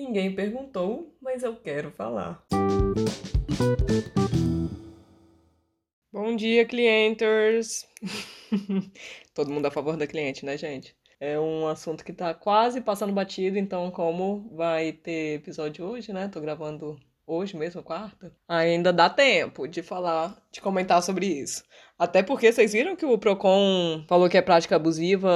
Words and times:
Ninguém 0.00 0.34
perguntou, 0.34 1.14
mas 1.20 1.42
eu 1.42 1.54
quero 1.54 1.90
falar. 1.90 2.42
Bom 6.10 6.34
dia, 6.34 6.64
clienters! 6.64 7.86
Todo 9.34 9.52
mundo 9.52 9.66
a 9.66 9.70
favor 9.70 9.98
da 9.98 10.06
cliente, 10.06 10.42
né, 10.42 10.56
gente? 10.56 10.96
É 11.20 11.38
um 11.38 11.68
assunto 11.68 12.02
que 12.02 12.14
tá 12.14 12.32
quase 12.32 12.80
passando 12.80 13.12
batido, 13.12 13.58
então, 13.58 13.90
como 13.90 14.48
vai 14.56 14.90
ter 14.90 15.34
episódio 15.34 15.84
hoje, 15.84 16.14
né? 16.14 16.28
Tô 16.28 16.40
gravando 16.40 16.98
hoje 17.26 17.54
mesmo, 17.54 17.82
quarta, 17.82 18.34
ainda 18.48 18.94
dá 18.94 19.10
tempo 19.10 19.68
de 19.68 19.82
falar, 19.82 20.42
de 20.50 20.62
comentar 20.62 21.02
sobre 21.02 21.26
isso. 21.26 21.62
Até 22.00 22.22
porque 22.22 22.50
vocês 22.50 22.72
viram 22.72 22.96
que 22.96 23.04
o 23.04 23.18
Procon 23.18 24.02
falou 24.08 24.26
que 24.26 24.38
é 24.38 24.40
prática 24.40 24.76
abusiva 24.76 25.30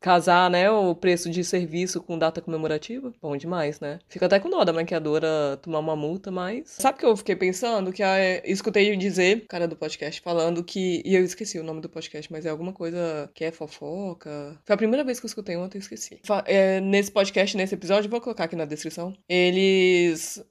casar, 0.00 0.50
né, 0.50 0.68
o 0.68 0.92
preço 0.92 1.30
de 1.30 1.44
serviço 1.44 2.02
com 2.02 2.18
data 2.18 2.40
comemorativa? 2.40 3.12
Bom 3.22 3.36
demais, 3.36 3.78
né? 3.78 4.00
Fica 4.08 4.26
até 4.26 4.40
com 4.40 4.50
dó 4.50 4.64
da 4.64 4.72
maquiadora 4.72 5.56
tomar 5.62 5.78
uma 5.78 5.94
multa, 5.94 6.32
mas. 6.32 6.64
Sabe 6.80 6.96
o 6.96 6.98
que 6.98 7.06
eu 7.06 7.16
fiquei 7.16 7.36
pensando? 7.36 7.92
Que 7.92 8.02
a... 8.02 8.44
escutei 8.44 8.96
dizer, 8.96 9.46
cara 9.46 9.68
do 9.68 9.76
podcast, 9.76 10.20
falando 10.20 10.64
que. 10.64 11.00
E 11.04 11.14
eu 11.14 11.24
esqueci 11.24 11.60
o 11.60 11.62
nome 11.62 11.80
do 11.80 11.88
podcast, 11.88 12.30
mas 12.32 12.44
é 12.44 12.50
alguma 12.50 12.72
coisa 12.72 13.30
que 13.32 13.44
é 13.44 13.52
fofoca. 13.52 14.58
Foi 14.64 14.74
a 14.74 14.76
primeira 14.76 15.04
vez 15.04 15.20
que 15.20 15.26
eu 15.26 15.28
escutei 15.28 15.56
ontem, 15.56 15.78
eu 15.78 15.80
esqueci. 15.80 16.20
É, 16.44 16.80
nesse 16.80 17.12
podcast, 17.12 17.56
nesse 17.56 17.74
episódio, 17.74 18.10
vou 18.10 18.20
colocar 18.20 18.44
aqui 18.44 18.56
na 18.56 18.64
descrição. 18.64 19.14
Eles 19.28 20.42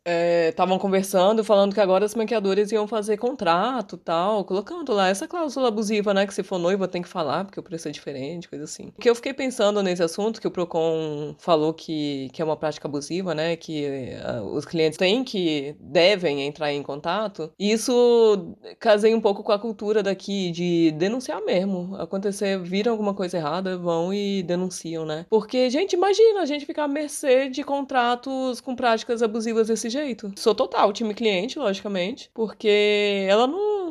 estavam 0.49 0.77
é, 0.77 0.79
conversando, 0.79 1.43
falando 1.43 1.73
que 1.73 1.81
agora 1.81 2.05
as 2.05 2.15
maquiadoras 2.15 2.71
iam 2.71 2.87
fazer 2.87 3.17
contrato 3.17 3.97
tal, 3.97 4.45
colocando 4.45 4.93
lá 4.93 5.09
essa 5.09 5.27
cláusula 5.33 5.69
abusiva, 5.69 6.13
né? 6.13 6.27
Que 6.27 6.33
se 6.33 6.43
for 6.43 6.59
noiva 6.59 6.87
tem 6.87 7.01
que 7.01 7.09
falar, 7.09 7.43
porque 7.43 7.59
o 7.59 7.63
preço 7.63 7.87
é 7.87 7.91
diferente, 7.91 8.47
coisa 8.47 8.65
assim. 8.65 8.93
O 8.95 9.01
que 9.01 9.09
eu 9.09 9.15
fiquei 9.15 9.33
pensando 9.33 9.81
nesse 9.81 10.03
assunto, 10.03 10.39
que 10.39 10.47
o 10.47 10.51
Procon 10.51 11.33
falou 11.39 11.73
que, 11.73 12.29
que 12.31 12.39
é 12.39 12.45
uma 12.45 12.55
prática 12.55 12.87
abusiva, 12.87 13.33
né? 13.33 13.55
Que 13.55 14.11
uh, 14.23 14.43
os 14.55 14.63
clientes 14.63 14.95
têm 14.95 15.23
que, 15.23 15.75
devem 15.79 16.43
entrar 16.43 16.71
em 16.71 16.83
contato. 16.83 17.51
Isso 17.57 18.55
casei 18.79 19.15
um 19.15 19.19
pouco 19.19 19.41
com 19.41 19.51
a 19.51 19.57
cultura 19.57 20.03
daqui 20.03 20.51
de 20.51 20.91
denunciar 20.91 21.41
mesmo. 21.41 21.95
Acontecer, 21.95 22.59
viram 22.59 22.91
alguma 22.91 23.15
coisa 23.15 23.37
errada, 23.37 23.75
vão 23.75 24.13
e 24.13 24.43
denunciam, 24.43 25.03
né? 25.03 25.25
Porque, 25.31 25.67
gente, 25.71 25.93
imagina 25.93 26.41
a 26.41 26.45
gente 26.45 26.63
ficar 26.63 26.83
à 26.83 26.87
mercê 26.87 27.49
de 27.49 27.63
contratos 27.63 28.61
com 28.61 28.75
práticas 28.75 29.23
abusivas 29.23 29.67
desse 29.67 29.89
jeito. 29.89 30.31
Sou 30.37 30.53
total 30.53 30.93
time 30.93 31.15
cliente, 31.15 31.57
logicamente, 31.57 32.29
porque 32.35 33.25
ela 33.27 33.47
não. 33.47 33.82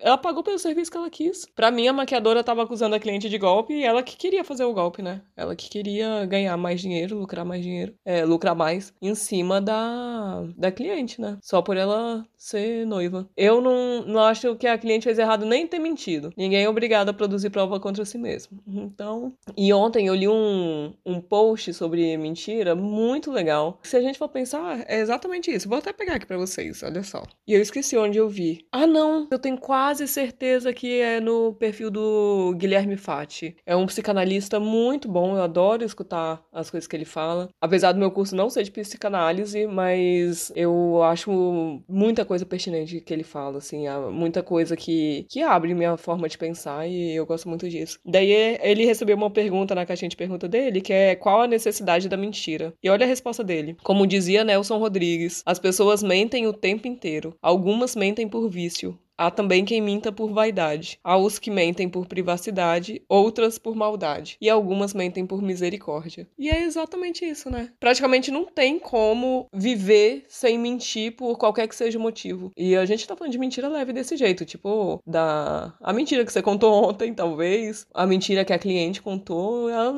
Ela 0.00 0.18
pagou 0.18 0.42
pelo 0.42 0.58
serviço 0.58 0.90
que 0.90 0.96
ela 0.96 1.10
quis. 1.10 1.46
Pra 1.54 1.70
mim, 1.70 1.88
a 1.88 1.92
maquiadora 1.92 2.44
tava 2.44 2.62
acusando 2.62 2.94
a 2.94 3.00
cliente 3.00 3.28
de 3.28 3.38
golpe 3.38 3.74
e 3.74 3.84
ela 3.84 4.02
que 4.02 4.16
queria 4.16 4.44
fazer 4.44 4.64
o 4.64 4.72
golpe, 4.72 5.02
né? 5.02 5.22
Ela 5.36 5.54
que 5.56 5.68
queria 5.68 6.24
ganhar 6.26 6.56
mais 6.56 6.80
dinheiro, 6.80 7.18
lucrar 7.18 7.44
mais 7.44 7.62
dinheiro, 7.62 7.94
é, 8.04 8.24
lucrar 8.24 8.54
mais 8.54 8.92
em 9.00 9.14
cima 9.14 9.60
da, 9.60 10.44
da 10.56 10.70
cliente, 10.70 11.20
né? 11.20 11.38
Só 11.42 11.62
por 11.62 11.76
ela 11.76 12.24
ser 12.36 12.86
noiva. 12.86 13.28
Eu 13.36 13.60
não, 13.60 14.04
não 14.06 14.20
acho 14.20 14.54
que 14.56 14.66
a 14.66 14.78
cliente 14.78 15.04
fez 15.04 15.18
errado 15.18 15.44
nem 15.44 15.66
ter 15.66 15.78
mentido. 15.78 16.32
Ninguém 16.36 16.64
é 16.64 16.68
obrigado 16.68 17.08
a 17.08 17.14
produzir 17.14 17.50
prova 17.50 17.80
contra 17.80 18.04
si 18.04 18.18
mesmo. 18.18 18.60
Então. 18.66 19.32
E 19.56 19.72
ontem 19.72 20.06
eu 20.06 20.14
li 20.14 20.28
um, 20.28 20.92
um 21.04 21.20
post 21.20 21.72
sobre 21.74 22.16
mentira 22.16 22.74
muito 22.74 23.30
legal. 23.30 23.78
Se 23.82 23.96
a 23.96 24.00
gente 24.00 24.18
for 24.18 24.28
pensar, 24.28 24.84
é 24.88 25.00
exatamente 25.00 25.50
isso. 25.50 25.68
Vou 25.68 25.78
até 25.78 25.92
pegar 25.92 26.14
aqui 26.14 26.26
pra 26.26 26.38
vocês, 26.38 26.82
olha 26.82 27.02
só. 27.02 27.22
E 27.46 27.52
eu 27.52 27.60
esqueci 27.60 27.96
onde 27.96 28.18
eu 28.18 28.28
vi. 28.28 28.66
Ah, 28.70 28.86
não! 28.86 29.28
Eu 29.30 29.38
tenho 29.38 29.55
quase 29.56 30.06
certeza 30.06 30.72
que 30.72 31.00
é 31.00 31.20
no 31.20 31.54
perfil 31.54 31.90
do 31.90 32.54
Guilherme 32.56 32.96
Fati. 32.96 33.56
É 33.64 33.74
um 33.74 33.86
psicanalista 33.86 34.60
muito 34.60 35.08
bom, 35.08 35.36
eu 35.36 35.42
adoro 35.42 35.84
escutar 35.84 36.42
as 36.52 36.70
coisas 36.70 36.86
que 36.86 36.96
ele 36.96 37.04
fala. 37.04 37.48
Apesar 37.60 37.92
do 37.92 37.98
meu 37.98 38.10
curso 38.10 38.36
não 38.36 38.50
ser 38.50 38.62
de 38.62 38.70
psicanálise, 38.70 39.66
mas 39.66 40.52
eu 40.54 41.02
acho 41.02 41.82
muita 41.88 42.24
coisa 42.24 42.44
pertinente 42.44 43.00
que 43.00 43.12
ele 43.12 43.24
fala, 43.24 43.58
assim, 43.58 43.84
muita 44.12 44.42
coisa 44.42 44.76
que, 44.76 45.26
que 45.28 45.42
abre 45.42 45.74
minha 45.74 45.96
forma 45.96 46.28
de 46.28 46.38
pensar 46.38 46.86
e 46.86 47.14
eu 47.14 47.26
gosto 47.26 47.48
muito 47.48 47.68
disso. 47.68 47.98
Daí 48.04 48.30
ele 48.60 48.84
recebeu 48.84 49.16
uma 49.16 49.30
pergunta 49.30 49.74
na 49.74 49.86
caixinha 49.86 50.08
de 50.08 50.16
pergunta 50.16 50.48
dele, 50.48 50.80
que 50.80 50.92
é 50.92 51.14
qual 51.14 51.42
a 51.42 51.46
necessidade 51.46 52.08
da 52.08 52.16
mentira? 52.16 52.72
E 52.82 52.90
olha 52.90 53.04
a 53.04 53.08
resposta 53.08 53.42
dele. 53.42 53.76
Como 53.82 54.06
dizia 54.06 54.44
Nelson 54.44 54.78
Rodrigues, 54.78 55.42
as 55.44 55.58
pessoas 55.58 56.02
mentem 56.02 56.46
o 56.46 56.52
tempo 56.52 56.88
inteiro. 56.88 57.34
Algumas 57.40 57.96
mentem 57.96 58.28
por 58.28 58.48
vício, 58.48 58.98
Há 59.18 59.30
também 59.30 59.64
quem 59.64 59.80
minta 59.80 60.12
por 60.12 60.32
vaidade. 60.32 60.98
Há 61.02 61.16
os 61.16 61.38
que 61.38 61.50
mentem 61.50 61.88
por 61.88 62.06
privacidade, 62.06 63.02
outras 63.08 63.58
por 63.58 63.74
maldade. 63.74 64.36
E 64.40 64.50
algumas 64.50 64.92
mentem 64.92 65.26
por 65.26 65.42
misericórdia. 65.42 66.28
E 66.38 66.50
é 66.50 66.62
exatamente 66.62 67.24
isso, 67.24 67.50
né? 67.50 67.72
Praticamente 67.80 68.30
não 68.30 68.44
tem 68.44 68.78
como 68.78 69.48
viver 69.52 70.24
sem 70.28 70.58
mentir 70.58 71.16
por 71.16 71.38
qualquer 71.38 71.66
que 71.68 71.76
seja 71.76 71.98
o 71.98 72.02
motivo. 72.02 72.50
E 72.56 72.76
a 72.76 72.84
gente 72.84 73.06
tá 73.06 73.16
falando 73.16 73.32
de 73.32 73.38
mentira 73.38 73.68
leve 73.68 73.92
desse 73.92 74.16
jeito. 74.16 74.44
Tipo, 74.44 75.00
da. 75.06 75.74
A 75.80 75.92
mentira 75.92 76.24
que 76.24 76.32
você 76.32 76.42
contou 76.42 76.84
ontem, 76.84 77.14
talvez. 77.14 77.86
A 77.94 78.06
mentira 78.06 78.44
que 78.44 78.52
a 78.52 78.58
cliente 78.58 79.00
contou. 79.00 79.70
Ela 79.70 79.92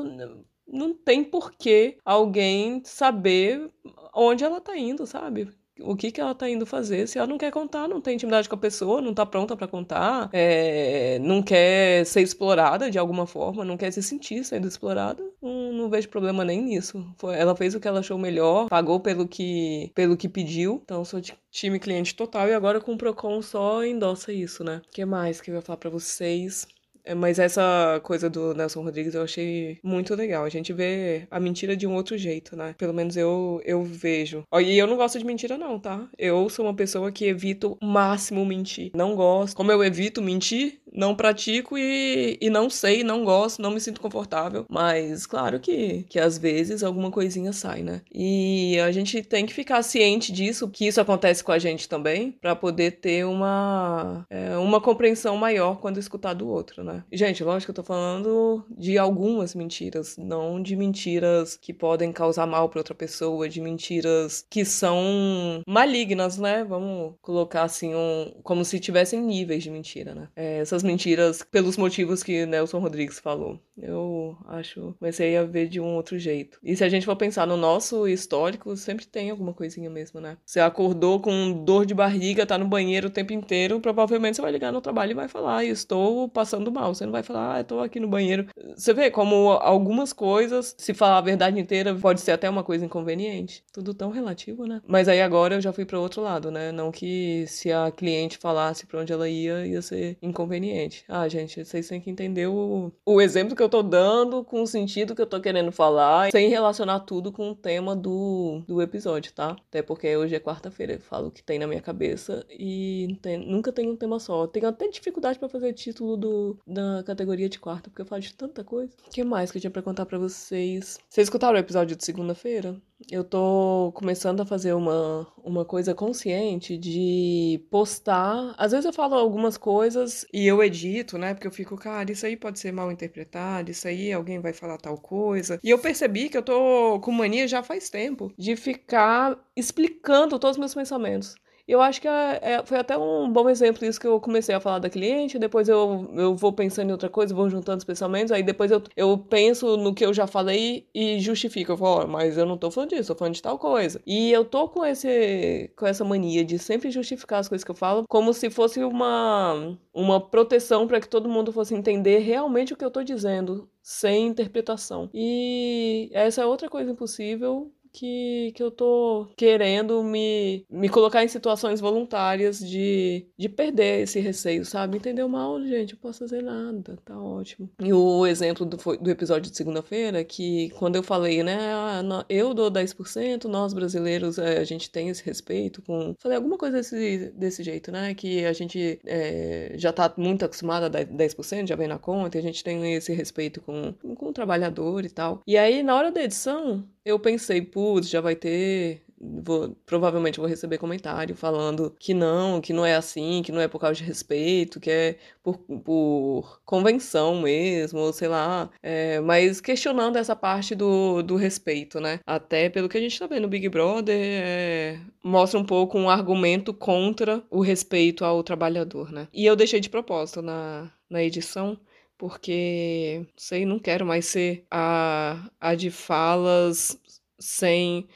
não 0.66 0.94
tem 0.94 1.24
por 1.24 1.52
que 1.52 1.96
alguém 2.04 2.82
saber 2.84 3.70
onde 4.14 4.44
ela 4.44 4.60
tá 4.60 4.76
indo, 4.76 5.06
sabe? 5.06 5.48
O 5.81 5.97
que, 5.97 6.11
que 6.11 6.21
ela 6.21 6.34
tá 6.34 6.49
indo 6.49 6.66
fazer. 6.66 7.06
Se 7.06 7.19
ela 7.19 7.27
não 7.27 7.39
quer 7.39 7.50
contar, 7.50 7.89
não 7.89 8.00
tem 8.00 8.15
intimidade 8.15 8.49
com 8.49 8.55
a 8.55 8.59
pessoa, 8.59 9.00
não 9.00 9.15
tá 9.15 9.25
pronta 9.25 9.56
para 9.56 9.66
contar, 9.66 10.28
é, 10.33 11.19
não 11.21 11.43
quer 11.43 12.05
ser 12.06 12.22
explorada 12.22 12.91
de 12.91 12.99
alguma 12.99 13.27
forma, 13.27 13.65
não 13.65 13.77
quer 13.77 13.91
se 13.91 14.03
sentir 14.03 14.44
sendo 14.44 14.66
explorada, 14.69 15.22
não, 15.43 15.72
não 15.72 15.91
vejo 15.91 16.09
problema 16.09 16.44
nem 16.44 16.62
nisso. 16.62 17.05
Foi, 17.16 17.37
ela 17.37 17.55
fez 17.56 17.75
o 17.75 17.81
que 17.81 17.89
ela 17.89 18.00
achou 18.00 18.19
melhor, 18.19 18.69
pagou 18.69 19.00
pelo 19.00 19.27
que, 19.27 19.91
pelo 19.94 20.16
que 20.16 20.28
pediu, 20.28 20.81
então 20.84 21.05
sou 21.05 21.21
de 21.21 21.34
time 21.50 21.78
cliente 21.78 22.15
total 22.15 22.49
e 22.49 22.55
agora 22.55 22.81
com 22.81 22.95
o 22.95 22.99
Procon 22.99 23.43
só 23.43 23.84
endossa 23.84 24.33
isso, 24.33 24.65
né? 24.65 24.83
O 24.87 24.91
que 24.91 25.05
mais 25.05 25.41
que 25.41 25.50
eu 25.50 25.55
ia 25.55 25.62
falar 25.62 25.77
para 25.77 25.91
vocês? 25.91 26.66
É, 27.08 27.14
mas 27.14 27.38
essa 27.38 27.98
coisa 28.04 28.28
do 28.28 28.52
Nelson 28.52 28.82
Rodrigues 28.82 29.14
eu 29.14 29.22
achei 29.22 29.78
muito 29.82 30.14
legal. 30.14 30.44
A 30.44 30.48
gente 30.50 30.74
vê 30.74 31.26
a 31.30 31.41
mentira 31.41 31.74
de 31.74 31.86
um 31.86 31.94
outro 31.94 32.19
jeito, 32.19 32.54
né? 32.54 32.74
Pelo 32.76 32.92
menos 32.92 33.16
eu, 33.16 33.62
eu 33.64 33.82
vejo. 33.82 34.44
E 34.60 34.76
eu 34.76 34.86
não 34.86 34.96
gosto 34.96 35.18
de 35.18 35.24
mentira, 35.24 35.56
não, 35.56 35.78
tá? 35.78 36.06
Eu 36.18 36.50
sou 36.50 36.66
uma 36.66 36.74
pessoa 36.74 37.10
que 37.10 37.24
evito 37.24 37.78
o 37.80 37.86
máximo 37.86 38.44
mentir. 38.44 38.91
Não 38.94 39.16
gosto. 39.16 39.56
Como 39.56 39.72
eu 39.72 39.82
evito 39.82 40.20
mentir, 40.20 40.80
não 40.98 41.14
pratico 41.14 41.78
e, 41.78 42.36
e 42.41 42.50
não 42.50 42.69
sei, 42.69 43.04
não 43.04 43.25
gosto, 43.25 43.62
não 43.62 43.70
me 43.70 43.81
sinto 43.81 44.00
confortável. 44.00 44.66
Mas 44.69 45.26
claro 45.26 45.60
que, 45.60 46.04
que 46.09 46.19
às 46.19 46.36
vezes 46.36 46.82
alguma 46.82 47.10
coisinha 47.10 47.53
sai, 47.53 47.82
né? 47.82 48.03
E 48.12 48.78
a 48.81 48.91
gente 48.91 49.22
tem 49.22 49.47
que 49.47 49.54
ficar 49.54 49.82
ciente 49.82 50.32
disso, 50.32 50.69
que 50.69 50.86
isso 50.86 51.00
acontece 51.00 51.44
com 51.44 51.53
a 51.53 51.59
gente 51.59 51.88
também, 51.88 52.32
para 52.32 52.56
poder 52.56 52.92
ter 53.00 53.25
uma, 53.25 54.26
é, 54.28 54.56
uma 54.59 54.81
compreensão 54.81 55.36
maior 55.36 55.78
quando 55.78 55.98
escutar 55.98 56.34
do 56.34 56.48
outro, 56.48 56.82
né? 56.82 57.04
Gente, 57.12 57.44
lógico 57.44 57.72
que 57.72 57.78
eu 57.78 57.84
tô 57.84 57.86
falando 57.86 58.65
de 58.76 58.98
algumas 58.98 59.54
mentiras, 59.54 60.16
não 60.19 60.60
de 60.60 60.75
mentiras 60.75 61.56
que 61.56 61.72
podem 61.72 62.10
causar 62.10 62.47
mal 62.47 62.69
para 62.69 62.80
outra 62.80 62.94
pessoa, 62.94 63.48
de 63.48 63.60
mentiras 63.60 64.44
que 64.50 64.65
são 64.65 65.62
malignas, 65.66 66.38
né? 66.38 66.65
Vamos 66.65 67.15
colocar 67.22 67.62
assim, 67.62 67.94
um, 67.94 68.32
como 68.42 68.65
se 68.65 68.80
tivessem 68.80 69.20
níveis 69.20 69.62
de 69.62 69.70
mentira, 69.70 70.15
né? 70.15 70.28
É, 70.34 70.59
essas 70.59 70.82
mentiras 70.88 71.43
pelos 71.43 71.76
motivos 71.76 72.22
que 72.22 72.47
Nelson 72.47 72.78
Rodrigues 72.78 73.19
falou. 73.19 73.60
Eu 73.76 74.37
acho, 74.47 74.94
comecei 74.99 75.37
a 75.37 75.44
ver 75.44 75.69
de 75.69 75.78
um 75.78 75.94
outro 75.94 76.19
jeito. 76.19 76.59
E 76.62 76.75
se 76.75 76.82
a 76.82 76.88
gente 76.88 77.06
for 77.06 77.15
pensar 77.15 77.47
no 77.47 77.56
nosso 77.56 78.09
histórico, 78.09 78.76
sempre 78.76 79.06
tem 79.06 79.31
alguma 79.31 79.53
coisinha 79.53 79.91
mesmo, 79.91 80.21
né? 80.21 80.37
Você 80.44 80.59
acordou 80.59 81.21
com 81.21 81.65
dor 81.65 81.87
de 81.87 81.94
barriga, 81.94 82.47
tá 82.47 82.59
no 82.59 82.66
banheiro 82.66 83.09
o 83.09 83.10
tempo 83.10 83.32
inteiro, 83.32 83.81
provavelmente 83.81 84.37
você 84.37 84.43
vai 84.43 84.50
ligar 84.50 84.72
no 84.72 84.81
trabalho 84.81 85.12
e 85.12 85.15
vai 85.15 85.28
falar, 85.28 85.65
estou 85.65 86.28
passando 86.28 86.72
mal 86.72 86.94
você 86.94 87.04
não 87.04 87.12
vai 87.12 87.22
falar, 87.22 87.59
ah, 87.59 87.65
tô 87.65 87.81
aqui 87.81 88.00
no 88.00 88.09
banheiro. 88.09 88.47
Você 88.77 88.94
vê 88.94 89.10
como 89.10 89.53
algumas 89.53 90.12
coisas, 90.12 90.75
se 90.78 90.94
falar 90.94 91.19
a 91.19 91.22
verdade 91.22 91.60
inteira, 91.60 91.94
pode 91.94 92.21
ser 92.21 92.32
até 92.32 92.48
uma 92.48 92.65
coisa 92.65 92.84
inconveniente. 92.84 93.62
Tudo 93.72 93.94
tão 93.94 94.10
relativo, 94.10 94.66
né? 94.66 94.81
Mas 94.87 95.09
aí 95.09 95.21
agora 95.21 95.57
eu 95.57 95.60
já 95.60 95.72
fui 95.72 95.84
para 95.84 96.01
outro 96.01 96.22
lado, 96.22 96.51
né? 96.51 96.72
Não 96.72 96.91
que 96.91 97.47
se 97.47 97.71
a 97.71 97.91
cliente 97.91 98.39
falasse 98.39 98.86
para 98.86 99.01
onde 99.01 99.12
ela 99.12 99.28
ia, 99.28 99.66
ia 99.66 99.83
ser 99.83 100.16
inconveniente. 100.22 100.78
Ah, 101.09 101.28
gente, 101.28 101.65
vocês 101.65 101.89
têm 101.89 102.01
que 102.01 102.10
entender 102.10 102.47
o, 102.47 102.92
o 103.04 103.21
exemplo 103.21 103.57
que 103.57 103.63
eu 103.63 103.69
tô 103.69 103.83
dando 103.83 104.45
com 104.45 104.63
o 104.63 104.66
sentido 104.66 105.15
que 105.15 105.22
eu 105.22 105.27
tô 105.27 105.41
querendo 105.41 105.72
falar, 105.72 106.30
sem 106.30 106.48
relacionar 106.48 107.01
tudo 107.01 107.33
com 107.33 107.51
o 107.51 107.54
tema 107.54 107.97
do, 107.97 108.63
do 108.66 108.80
episódio, 108.80 109.33
tá? 109.33 109.57
Até 109.69 109.83
porque 109.83 110.16
hoje 110.16 110.34
é 110.34 110.41
quarta-feira, 110.41 110.95
eu 110.95 111.01
falo 111.01 111.28
o 111.28 111.30
que 111.30 111.42
tem 111.42 111.59
na 111.59 111.66
minha 111.66 111.80
cabeça 111.80 112.47
e 112.51 113.19
tem, 113.22 113.39
nunca 113.39 113.72
tem 113.72 113.89
um 113.89 113.97
tema 113.97 114.19
só. 114.21 114.47
Tenho 114.47 114.69
até 114.69 114.89
dificuldade 114.89 115.39
para 115.39 115.48
fazer 115.48 115.72
título 115.72 116.16
do, 116.16 116.59
da 116.66 117.03
categoria 117.04 117.48
de 117.48 117.59
quarta, 117.59 117.91
porque 117.91 118.03
eu 118.03 118.07
falo 118.07 118.22
de 118.22 118.34
tanta 118.34 118.63
coisa. 118.63 118.92
O 119.07 119.10
que 119.10 119.24
mais 119.24 119.51
que 119.51 119.59
eu 119.59 119.60
tinha 119.60 119.71
pra 119.71 119.83
contar 119.83 120.07
pra 120.07 120.19
vocês? 120.19 120.98
Vocês 121.09 121.27
escutaram 121.27 121.57
o 121.57 121.60
episódio 121.60 121.97
de 121.97 122.04
segunda-feira? 122.04 122.77
Eu 123.10 123.22
tô 123.22 123.92
começando 123.95 124.41
a 124.41 124.47
fazer 124.47 124.72
uma, 124.72 125.27
uma 125.45 125.65
coisa 125.65 125.95
consciente 125.95 126.77
de 126.77 127.65
postar. 127.71 128.54
Às 128.59 128.72
vezes 128.72 128.86
eu 128.86 128.92
falo 128.92 129.15
algumas 129.15 129.57
coisas 129.57 130.27
e 130.33 130.47
eu 130.47 130.60
edito, 130.68 131.18
né? 131.18 131.34
Porque 131.34 131.47
eu 131.47 131.53
fico, 131.53 131.76
cara, 131.76 132.10
isso 132.12 132.24
aí 132.26 132.36
pode 132.36 132.59
ser 132.59 132.72
mal 132.72 132.91
interpretado 132.92 133.70
isso 133.70 133.88
aí 133.88 134.12
alguém 134.12 134.41
vai 134.41 134.53
falar 134.53 134.78
tal 134.78 134.98
coisa. 134.98 135.59
E 135.62 135.70
eu 135.70 135.78
percebi 135.78 136.28
que 136.28 136.36
eu 136.36 136.42
tô 136.42 137.00
com 137.00 137.12
mania 137.12 137.47
já 137.48 137.62
faz 137.62 137.91
tempo 137.91 138.32
de 138.38 138.56
ficar 138.56 139.38
explicando 139.56 140.38
todos 140.38 140.56
os 140.56 140.59
meus 140.60 140.74
pensamentos. 140.74 141.34
Eu 141.68 141.82
acho 141.82 142.00
que 142.00 142.09
é, 142.09 142.38
é, 142.41 142.65
foi 142.65 142.78
até 142.78 142.97
um 142.97 143.30
bom 143.30 143.47
exemplo 143.50 143.84
isso 143.84 144.00
que 144.00 144.06
eu 144.06 144.18
comecei 144.18 144.54
a 144.54 144.60
falar 144.60 144.78
da 144.78 144.88
cliente, 144.88 145.38
depois 145.38 145.68
eu, 145.68 146.10
eu 146.16 146.34
vou 146.34 146.50
pensando 146.50 146.88
em 146.88 146.92
outra 146.92 147.10
coisa, 147.10 147.34
vou 147.34 147.50
juntando 147.50 147.76
os 147.76 147.84
pensamentos, 147.84 148.32
aí 148.32 148.42
depois 148.42 148.70
eu, 148.70 148.82
eu 148.97 149.18
penso 149.18 149.76
no 149.76 149.94
que 149.94 150.06
eu 150.06 150.15
já 150.15 150.26
falei 150.26 150.88
e 150.94 151.20
justifico. 151.20 151.72
Eu 151.72 151.76
falo, 151.76 152.04
oh, 152.04 152.06
mas 152.09 152.38
eu 152.38 152.47
não 152.47 152.56
tô 152.56 152.70
falando 152.70 152.91
disso, 152.91 153.12
tô 153.12 153.18
falando 153.18 153.34
de 153.34 153.42
tal 153.42 153.59
coisa. 153.59 154.00
E 154.06 154.32
eu 154.32 154.47
tô 154.47 154.66
com, 154.66 154.82
esse, 154.82 155.70
com 155.76 155.86
essa 155.86 156.04
mania 156.06 156.42
de 156.42 156.59
sempre 156.59 156.91
justificar 156.91 157.41
as 157.41 157.48
coisas 157.48 157.65
que 157.65 157.71
eu 157.71 157.74
falo 157.74 158.04
como 158.09 158.32
se 158.32 158.48
fosse 158.48 158.82
uma, 158.82 159.76
uma 159.92 160.21
proteção 160.21 160.86
para 160.86 161.00
que 161.00 161.09
todo 161.09 161.28
mundo 161.28 161.53
fosse 161.53 161.74
entender 161.74 162.21
realmente 162.21 162.72
o 162.72 162.76
que 162.76 162.84
eu 162.84 162.91
tô 162.91 163.03
dizendo, 163.03 163.68
sem 163.82 164.28
interpretação. 164.28 165.10
E 165.12 166.09
essa 166.12 166.41
é 166.41 166.47
outra 166.47 166.71
coisa 166.71 166.91
impossível 166.91 167.71
que, 167.98 168.53
que 168.54 168.62
eu 168.62 168.71
tô 168.71 169.27
querendo 169.36 170.04
me, 170.04 170.65
me 170.71 170.89
colocar 170.89 171.24
em 171.24 171.28
situações 171.28 171.80
voluntárias 171.80 172.60
de, 172.60 173.27
de 173.36 173.48
perder 173.48 174.03
esse 174.03 174.21
receio, 174.21 174.65
sabe? 174.65 174.98
Entendeu 174.98 175.28
mal, 175.28 175.60
gente? 175.65 175.95
Eu 175.95 175.98
posso 175.98 176.21
fazer 176.21 176.41
nada, 176.41 176.97
tá 177.04 177.21
ótimo. 177.21 177.68
E 177.80 177.92
o 177.92 178.24
exemplo 178.24 178.65
do, 178.65 178.77
do 178.77 179.10
episódio 179.10 179.50
de 179.50 179.56
segunda-feira, 179.56 180.22
que 180.22 180.71
quando 180.78 180.95
eu 180.95 181.03
falei, 181.03 181.42
né, 181.42 181.59
ah, 181.74 182.24
eu 182.28 182.54
dou 182.54 182.71
10%, 182.71 183.45
nós 183.45 183.74
brasileiros, 183.74 184.39
é, 184.39 184.59
a 184.59 184.65
gente 184.65 184.91
tem 184.91 185.09
esse 185.09 185.24
respeito 185.24 185.83
com. 185.83 186.15
Falei 186.21 186.36
alguma 186.36 186.56
coisa 186.56 186.77
desse, 186.77 187.33
desse 187.34 187.65
jeito, 187.65 187.91
né? 187.91 188.15
Que 188.15 188.45
a 188.45 188.53
gente 188.53 189.00
é, 189.04 189.72
já 189.77 189.92
tá 189.92 190.12
muito 190.16 190.45
acostumado 190.45 190.84
a 190.84 190.91
10%, 190.91 191.66
já 191.66 191.74
vem 191.74 191.89
na 191.89 191.98
conta, 191.98 192.39
e 192.39 192.41
a 192.41 192.42
gente 192.42 192.62
tem 192.62 192.95
esse 192.95 193.12
respeito 193.12 193.60
com, 193.60 193.92
com 193.92 194.27
o 194.27 194.33
trabalhador 194.33 195.04
e 195.04 195.10
tal. 195.10 195.42
E 195.47 195.56
aí, 195.56 195.83
na 195.83 195.97
hora 195.97 196.12
da 196.12 196.22
edição, 196.22 196.84
eu 197.09 197.19
pensei, 197.19 197.63
putz, 197.63 198.09
já 198.09 198.21
vai 198.21 198.37
ter. 198.37 199.03
Vou, 199.21 199.77
provavelmente 199.84 200.39
vou 200.39 200.49
receber 200.49 200.78
comentário 200.78 201.34
falando 201.34 201.93
que 201.99 202.15
não, 202.15 202.60
que 202.60 202.72
não 202.72 202.87
é 202.87 202.95
assim, 202.95 203.43
que 203.43 203.51
não 203.51 203.60
é 203.60 203.66
por 203.66 203.81
causa 203.81 203.97
de 203.97 204.05
respeito, 204.05 204.78
que 204.78 204.89
é 204.89 205.16
por, 205.43 205.59
por 205.59 206.60
convenção 206.65 207.41
mesmo, 207.41 207.99
ou 207.99 208.13
sei 208.13 208.28
lá. 208.28 208.71
É, 208.81 209.19
mas 209.21 209.60
questionando 209.60 210.16
essa 210.16 210.37
parte 210.37 210.75
do, 210.75 211.21
do 211.22 211.34
respeito, 211.34 211.99
né? 211.99 212.21
Até 212.25 212.69
pelo 212.69 212.89
que 212.89 212.97
a 212.97 213.01
gente 213.01 213.19
tá 213.19 213.27
vendo 213.27 213.49
Big 213.49 213.69
Brother, 213.69 214.16
é, 214.16 215.01
mostra 215.25 215.59
um 215.59 215.65
pouco 215.65 215.99
um 215.99 216.09
argumento 216.09 216.72
contra 216.72 217.43
o 217.51 217.60
respeito 217.60 218.25
ao 218.25 218.45
trabalhador, 218.45 219.10
né? 219.10 219.27
E 219.33 219.45
eu 219.45 219.57
deixei 219.57 219.81
de 219.81 219.91
propósito 219.91 220.43
na, 220.43 220.93
na 221.10 221.25
edição 221.25 221.77
porque, 222.18 223.26
sei, 223.36 223.65
não 223.65 223.78
quero 223.78 224.04
mais 224.04 224.26
ser 224.26 224.66
a, 224.70 225.48
a 225.60 225.74
de 225.74 225.91
falas 225.91 226.98
sem. 227.38 228.09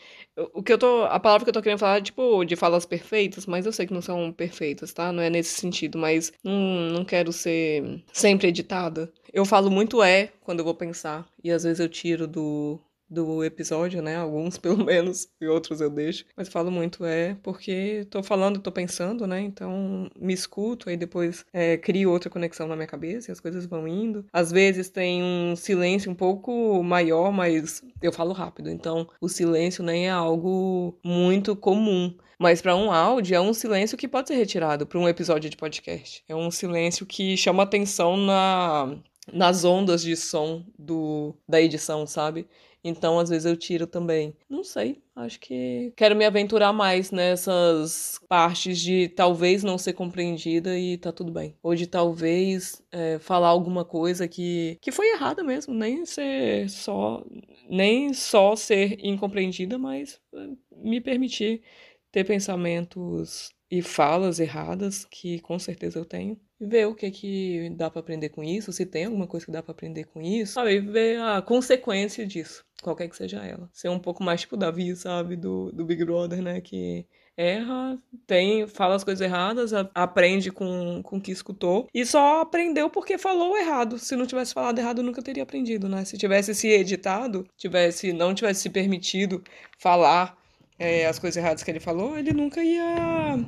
O 0.54 0.62
que 0.62 0.72
eu 0.72 0.78
tô. 0.78 1.04
A 1.04 1.20
palavra 1.20 1.44
que 1.44 1.50
eu 1.50 1.54
tô 1.54 1.62
querendo 1.62 1.78
falar 1.78 1.98
é, 1.98 2.02
tipo, 2.02 2.44
de 2.44 2.56
falas 2.56 2.84
perfeitas, 2.84 3.46
mas 3.46 3.64
eu 3.66 3.72
sei 3.72 3.86
que 3.86 3.94
não 3.94 4.02
são 4.02 4.32
perfeitas, 4.32 4.92
tá? 4.92 5.12
Não 5.12 5.22
é 5.22 5.30
nesse 5.30 5.60
sentido, 5.60 5.98
mas 5.98 6.32
não, 6.42 6.52
não 6.92 7.04
quero 7.04 7.32
ser 7.32 8.02
sempre 8.12 8.48
editada. 8.48 9.12
Eu 9.32 9.44
falo 9.44 9.70
muito 9.70 10.02
é 10.02 10.32
quando 10.42 10.58
eu 10.60 10.64
vou 10.64 10.74
pensar, 10.74 11.26
e 11.42 11.50
às 11.50 11.62
vezes 11.64 11.80
eu 11.80 11.88
tiro 11.88 12.26
do, 12.26 12.80
do 13.12 13.44
episódio, 13.44 14.02
né? 14.02 14.16
Alguns, 14.16 14.56
pelo 14.58 14.84
menos, 14.84 15.28
e 15.40 15.46
outros 15.46 15.80
eu 15.80 15.90
deixo. 15.90 16.24
Mas 16.36 16.48
falo 16.48 16.70
muito 16.70 17.04
é 17.04 17.36
porque 17.42 18.06
tô 18.10 18.22
falando, 18.22 18.58
tô 18.60 18.72
pensando, 18.72 19.26
né? 19.26 19.40
Então 19.40 20.10
me 20.18 20.32
escuto, 20.32 20.88
aí 20.88 20.96
depois 20.96 21.44
é, 21.52 21.76
crio 21.76 22.10
outra 22.10 22.30
conexão 22.30 22.66
na 22.66 22.76
minha 22.76 22.86
cabeça 22.86 23.30
e 23.30 23.32
as 23.32 23.40
coisas 23.40 23.66
vão 23.66 23.86
indo. 23.86 24.24
Às 24.32 24.50
vezes 24.50 24.88
tem 24.88 25.22
um 25.22 25.54
silêncio 25.54 26.10
um 26.10 26.14
pouco 26.14 26.82
maior, 26.82 27.30
mas 27.32 27.82
eu 28.00 28.12
falo 28.12 28.32
rápido. 28.32 28.70
Então 28.70 29.06
o 29.20 29.28
silêncio 29.28 29.84
nem 29.84 30.08
é 30.08 30.10
algo 30.10 30.98
muito 31.04 31.54
comum. 31.54 32.14
Mas 32.38 32.60
para 32.60 32.74
um 32.74 32.90
áudio 32.90 33.36
é 33.36 33.40
um 33.40 33.54
silêncio 33.54 33.96
que 33.96 34.08
pode 34.08 34.28
ser 34.28 34.34
retirado 34.34 34.84
para 34.84 34.98
um 34.98 35.08
episódio 35.08 35.48
de 35.48 35.56
podcast. 35.56 36.24
É 36.28 36.34
um 36.34 36.50
silêncio 36.50 37.06
que 37.06 37.36
chama 37.36 37.62
atenção 37.62 38.16
na 38.16 38.96
nas 39.32 39.64
ondas 39.64 40.02
de 40.02 40.16
som 40.16 40.64
do 40.76 41.36
da 41.48 41.60
edição, 41.60 42.06
sabe? 42.06 42.48
Então, 42.84 43.18
às 43.18 43.28
vezes 43.30 43.44
eu 43.44 43.56
tiro 43.56 43.86
também. 43.86 44.36
Não 44.48 44.64
sei, 44.64 45.02
acho 45.14 45.38
que 45.38 45.92
quero 45.96 46.16
me 46.16 46.24
aventurar 46.24 46.72
mais 46.72 47.10
nessas 47.10 48.18
partes 48.28 48.80
de 48.80 49.08
talvez 49.08 49.62
não 49.62 49.78
ser 49.78 49.92
compreendida 49.92 50.78
e 50.78 50.98
tá 50.98 51.12
tudo 51.12 51.32
bem. 51.32 51.56
Ou 51.62 51.74
de 51.74 51.86
talvez 51.86 52.82
é, 52.90 53.18
falar 53.18 53.48
alguma 53.48 53.84
coisa 53.84 54.26
que, 54.26 54.78
que 54.80 54.90
foi 54.90 55.12
errada 55.12 55.44
mesmo, 55.44 55.72
nem 55.74 56.04
ser 56.04 56.68
só 56.68 57.24
nem 57.68 58.12
só 58.12 58.56
ser 58.56 58.98
incompreendida, 59.04 59.78
mas 59.78 60.20
é, 60.34 60.48
me 60.76 61.00
permitir 61.00 61.62
ter 62.10 62.24
pensamentos 62.24 63.50
e 63.70 63.80
falas 63.80 64.38
erradas, 64.38 65.06
que 65.06 65.40
com 65.40 65.58
certeza 65.58 65.98
eu 65.98 66.04
tenho. 66.04 66.38
Ver 66.64 66.86
o 66.86 66.94
que 66.94 67.10
que 67.10 67.70
dá 67.76 67.90
para 67.90 68.00
aprender 68.00 68.28
com 68.28 68.42
isso, 68.42 68.72
se 68.72 68.86
tem 68.86 69.06
alguma 69.06 69.26
coisa 69.26 69.44
que 69.44 69.52
dá 69.52 69.62
para 69.62 69.72
aprender 69.72 70.04
com 70.04 70.22
isso, 70.22 70.54
sabe? 70.54 70.78
Ver 70.80 71.20
a 71.20 71.42
consequência 71.42 72.26
disso 72.26 72.64
qualquer 72.82 73.08
que 73.08 73.16
seja 73.16 73.38
ela. 73.38 73.70
Ser 73.72 73.88
um 73.88 73.98
pouco 73.98 74.22
mais 74.22 74.40
tipo 74.40 74.56
Davi, 74.56 74.94
sabe, 74.96 75.36
do, 75.36 75.70
do 75.72 75.84
Big 75.84 76.04
Brother, 76.04 76.42
né, 76.42 76.60
que 76.60 77.06
erra, 77.36 77.98
tem, 78.26 78.66
fala 78.66 78.94
as 78.94 79.04
coisas 79.04 79.20
erradas, 79.20 79.72
a, 79.72 79.88
aprende 79.94 80.50
com, 80.50 81.00
com 81.02 81.16
o 81.16 81.20
que 81.20 81.32
escutou 81.32 81.88
e 81.94 82.04
só 82.04 82.42
aprendeu 82.42 82.90
porque 82.90 83.16
falou 83.16 83.56
errado. 83.56 83.98
Se 83.98 84.14
não 84.16 84.26
tivesse 84.26 84.52
falado 84.52 84.78
errado, 84.78 85.02
nunca 85.02 85.22
teria 85.22 85.42
aprendido, 85.42 85.88
né? 85.88 86.04
Se 86.04 86.18
tivesse 86.18 86.54
se 86.54 86.68
editado, 86.68 87.46
tivesse 87.56 88.12
não 88.12 88.34
tivesse 88.34 88.62
se 88.62 88.70
permitido 88.70 89.42
falar 89.78 90.36
é, 90.78 91.06
as 91.06 91.18
coisas 91.18 91.42
erradas 91.42 91.62
que 91.62 91.70
ele 91.70 91.80
falou, 91.80 92.18
ele 92.18 92.32
nunca 92.32 92.62
ia 92.62 92.84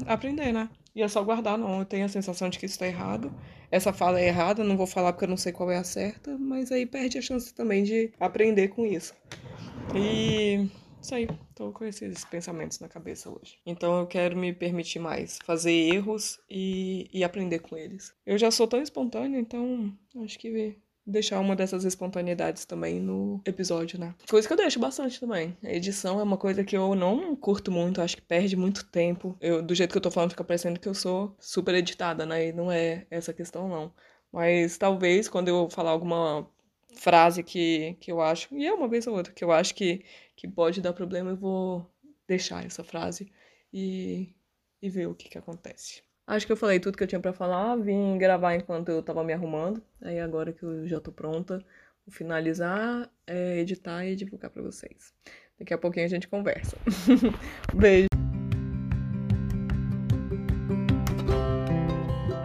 aprender, 0.07 0.53
né? 0.53 0.69
Ia 0.95 1.09
só 1.09 1.23
guardar, 1.23 1.59
não. 1.59 1.81
Eu 1.81 1.85
tenho 1.85 2.05
a 2.05 2.09
sensação 2.09 2.49
de 2.49 2.59
que 2.59 2.67
isso 2.67 2.79
tá 2.79 2.87
errado. 2.87 3.33
Essa 3.71 3.93
fala 3.93 4.21
é 4.21 4.29
errada, 4.29 4.63
não 4.63 4.77
vou 4.77 4.87
falar 4.87 5.13
porque 5.13 5.25
eu 5.25 5.29
não 5.29 5.37
sei 5.37 5.53
qual 5.53 5.71
é 5.71 5.77
a 5.77 5.85
certa, 5.85 6.39
mas 6.39 6.71
aí 6.71 6.87
perde 6.87 7.19
a 7.19 7.23
chance 7.23 7.53
também 7.53 7.83
de 7.83 8.13
aprender 8.21 8.69
com 8.69 8.87
isso. 8.87 9.15
E 9.95 10.69
isso 11.05 11.15
aí, 11.15 11.29
tô 11.55 11.71
com 11.73 11.85
esses 11.85 12.25
pensamentos 12.25 12.79
na 12.79 12.89
cabeça 12.89 13.29
hoje. 13.29 13.59
Então 13.67 13.99
eu 13.99 14.07
quero 14.07 14.37
me 14.37 14.53
permitir 14.53 15.01
mais 15.01 15.39
fazer 15.45 15.73
erros 15.73 16.41
e, 16.49 17.11
e 17.13 17.23
aprender 17.23 17.59
com 17.59 17.77
eles. 17.77 18.15
Eu 18.25 18.39
já 18.39 18.51
sou 18.51 18.67
tão 18.67 18.81
espontânea, 18.81 19.39
então 19.39 19.93
acho 20.23 20.39
que 20.39 20.79
deixar 21.07 21.41
uma 21.41 21.55
dessas 21.55 21.85
espontaneidades 21.85 22.65
também 22.65 23.01
no 23.01 23.41
episódio, 23.45 23.99
né? 23.99 24.15
Coisa 24.29 24.47
que 24.47 24.53
eu 24.53 24.57
deixo 24.57 24.79
bastante 24.81 25.21
também. 25.21 25.57
A 25.63 25.73
edição 25.73 26.19
é 26.19 26.23
uma 26.23 26.37
coisa 26.37 26.65
que 26.65 26.77
eu 26.77 26.95
não 26.95 27.37
curto 27.37 27.71
muito, 27.71 28.01
acho 28.01 28.17
que 28.17 28.23
perde 28.23 28.57
muito 28.57 28.87
tempo. 28.87 29.37
Eu, 29.41 29.63
do 29.63 29.75
jeito 29.75 29.93
que 29.93 29.99
eu 29.99 30.03
tô 30.03 30.11
falando, 30.11 30.31
fica 30.31 30.45
parecendo 30.45 30.81
que 30.81 30.89
eu 30.89 30.95
sou 30.95 31.35
super 31.39 31.75
editada, 31.75 32.25
né? 32.25 32.49
E 32.49 32.53
não 32.53 32.73
é 32.73 33.07
essa 33.11 33.33
questão, 33.33 33.69
não. 33.69 33.93
Mas 34.33 34.79
talvez 34.79 35.29
quando 35.29 35.49
eu 35.49 35.69
falar 35.71 35.91
alguma 35.91 36.49
frase 36.97 37.43
que, 37.43 37.97
que 38.01 38.11
eu 38.11 38.21
acho, 38.21 38.55
e 38.55 38.67
é 38.67 38.73
uma 38.73 38.89
vez 38.89 39.07
ou 39.07 39.15
outra, 39.15 39.33
que 39.33 39.45
eu 39.45 39.53
acho 39.53 39.75
que, 39.75 40.05
que 40.37 40.49
pode 40.49 40.81
dar 40.81 40.93
problema, 40.93 41.31
eu 41.31 41.37
vou 41.37 41.91
deixar 42.27 42.65
essa 42.65 42.83
frase 42.83 43.31
e, 43.73 44.35
e 44.81 44.89
ver 44.89 45.07
o 45.07 45.15
que, 45.15 45.29
que 45.29 45.39
acontece. 45.39 46.03
Acho 46.27 46.47
que 46.47 46.53
eu 46.53 46.57
falei 46.57 46.81
tudo 46.81 46.97
que 46.97 47.03
eu 47.03 47.07
tinha 47.07 47.21
para 47.21 47.33
falar. 47.33 47.77
Vim 47.77 48.17
gravar 48.17 48.55
enquanto 48.55 48.89
eu 48.89 49.03
tava 49.03 49.23
me 49.23 49.33
arrumando. 49.33 49.83
Aí 50.01 50.19
agora 50.19 50.53
que 50.53 50.63
eu 50.63 50.87
já 50.87 51.01
tô 51.01 51.13
pronta, 51.13 51.59
vou 52.07 52.15
finalizar, 52.15 53.11
é, 53.27 53.59
editar 53.59 54.05
e 54.07 54.17
divulgar 54.17 54.51
para 54.51 54.63
vocês. 54.63 55.13
Daqui 55.59 55.75
a 55.75 55.79
pouquinho 55.79 56.07
a 56.07 56.09
gente 56.09 56.29
conversa. 56.29 56.77
Beijo. 57.75 58.09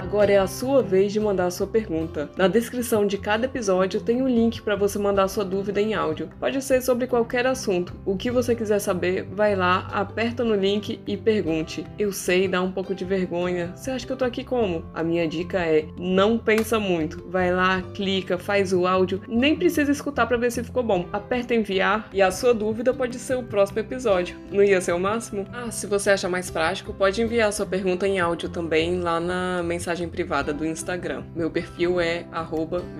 Agora 0.10 0.32
é 0.32 0.39
a 0.39 0.48
sua 0.48 0.82
vez 0.82 1.13
de 1.13 1.20
mandar 1.20 1.46
a 1.46 1.51
sua 1.51 1.68
pergunta. 1.68 2.32
Na 2.36 2.48
descrição 2.48 3.06
de 3.06 3.16
cada 3.16 3.46
episódio 3.46 4.01
tem 4.01 4.24
um 4.24 4.28
link 4.28 4.60
para 4.60 4.75
você 4.75 4.98
mandar 4.98 5.28
sua 5.28 5.46
dúvida 5.46 5.80
em 5.80 5.94
áudio. 5.94 6.32
Pode 6.39 6.60
ser 6.63 6.82
sobre 6.82 7.06
qualquer 7.06 7.46
assunto. 7.46 7.94
O 8.04 8.18
que 8.18 8.32
você 8.32 8.56
quiser 8.56 8.80
saber, 8.80 9.28
vai 9.32 9.56
lá, 9.56 9.88
aperta 9.92 10.44
no 10.44 10.56
link 10.56 11.00
e 11.06 11.16
pergunte. 11.16 11.86
Eu 12.00 12.12
sei, 12.12 12.48
dá 12.48 12.60
um 12.60 12.72
pouco 12.72 12.96
de 12.96 13.06
vergonha. 13.06 13.72
Você 13.75 13.92
acha 13.92 14.04
que 14.04 14.12
eu 14.12 14.18
tô 14.18 14.25
aqui 14.25 14.44
como? 14.44 14.84
A 14.96 15.04
minha 15.04 15.28
dica 15.28 15.60
é: 15.60 15.86
não 15.96 16.39
pensa 16.39 16.80
muito. 16.80 17.24
Vai 17.30 17.54
lá, 17.54 17.84
clica, 17.94 18.36
faz 18.39 18.74
o 18.74 18.88
áudio, 18.88 19.22
nem 19.28 19.56
precisa 19.56 19.92
escutar 19.92 20.25
para 20.25 20.38
ver 20.38 20.51
se 20.51 20.63
ficou 20.63 20.82
bom. 20.82 21.08
Aperta 21.13 21.54
enviar 21.54 22.10
e 22.12 22.20
a 22.20 22.32
sua 22.32 22.51
dúvida 22.51 22.92
pode 22.96 23.20
ser 23.20 23.36
o 23.36 23.44
próximo 23.44 23.78
episódio. 23.78 24.36
Não 24.51 24.63
ia 24.63 24.82
ser 24.82 24.94
o 24.94 25.00
máximo? 25.00 25.46
Ah, 25.54 25.70
se 25.70 25.86
você 25.86 26.10
acha 26.10 26.28
mais 26.28 26.50
prático, 26.50 26.96
pode 26.96 27.22
enviar 27.22 27.54
sua 27.54 27.68
pergunta 27.68 28.08
em 28.08 28.20
áudio 28.20 28.50
também 28.50 29.00
lá 29.00 29.20
na 29.20 29.62
mensagem 29.62 30.00
privada 30.10 30.54
do 30.54 30.66
Instagram. 30.66 31.24
Meu 31.36 31.50
perfil 31.50 32.00
é 32.00 32.25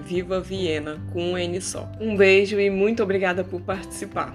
@vivaviena 0.06 0.98
com 1.12 1.34
um 1.34 1.38
N 1.38 1.62
só. 1.62 1.92
Um 2.00 2.16
beijo 2.16 2.60
e 2.60 2.70
muito 2.70 3.04
obrigada 3.04 3.44
por 3.44 3.62
participar. 3.62 4.34